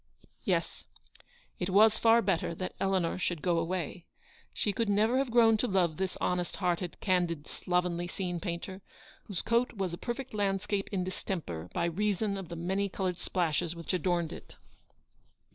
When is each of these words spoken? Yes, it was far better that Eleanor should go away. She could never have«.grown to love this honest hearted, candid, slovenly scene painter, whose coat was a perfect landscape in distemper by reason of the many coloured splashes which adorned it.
Yes, 0.43 0.85
it 1.59 1.69
was 1.69 1.99
far 1.99 2.23
better 2.23 2.55
that 2.55 2.73
Eleanor 2.79 3.19
should 3.19 3.43
go 3.43 3.59
away. 3.59 4.07
She 4.51 4.73
could 4.73 4.89
never 4.89 5.19
have«.grown 5.19 5.57
to 5.57 5.67
love 5.67 5.97
this 5.97 6.17
honest 6.19 6.55
hearted, 6.55 6.97
candid, 7.01 7.47
slovenly 7.47 8.07
scene 8.07 8.39
painter, 8.39 8.81
whose 9.25 9.43
coat 9.43 9.73
was 9.73 9.93
a 9.93 9.99
perfect 9.99 10.33
landscape 10.33 10.89
in 10.91 11.03
distemper 11.03 11.69
by 11.71 11.85
reason 11.85 12.35
of 12.35 12.49
the 12.49 12.55
many 12.55 12.89
coloured 12.89 13.17
splashes 13.19 13.75
which 13.75 13.93
adorned 13.93 14.33
it. 14.33 14.55